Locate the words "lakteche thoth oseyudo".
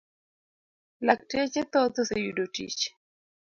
1.09-2.43